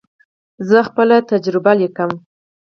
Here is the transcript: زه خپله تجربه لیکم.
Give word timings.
زه 0.69 0.77
خپله 0.87 1.15
تجربه 1.31 1.71
لیکم. 1.79 2.11